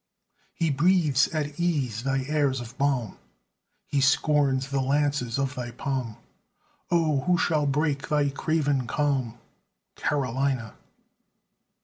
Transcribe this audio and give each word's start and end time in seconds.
He 0.55 0.71
breathes 0.71 1.27
at 1.27 1.59
ease 1.59 2.01
thy 2.01 2.23
airs 2.23 2.59
of 2.59 2.75
balm, 2.79 3.19
He 3.85 4.01
scorns 4.01 4.71
the 4.71 4.81
lances 4.81 5.37
of 5.37 5.53
thy 5.53 5.69
palm; 5.69 6.17
Oh! 6.89 7.19
who 7.27 7.37
shall 7.37 7.67
break 7.67 8.09
thy 8.09 8.29
craven 8.29 8.87
calm, 8.87 9.37
Carolina! 9.95 10.73